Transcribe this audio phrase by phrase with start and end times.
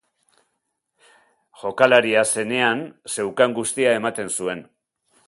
[1.63, 2.83] Jokalaria zenean
[3.17, 4.69] zeukan guztia ematen zuen.